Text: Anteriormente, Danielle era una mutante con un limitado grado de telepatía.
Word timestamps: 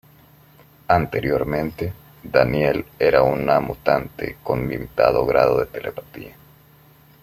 Anteriormente, 0.87 1.93
Danielle 2.23 2.85
era 2.97 3.21
una 3.21 3.59
mutante 3.59 4.37
con 4.41 4.61
un 4.61 4.67
limitado 4.67 5.23
grado 5.27 5.59
de 5.59 5.65
telepatía. 5.67 6.35